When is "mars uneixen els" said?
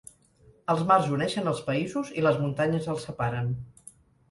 0.91-1.61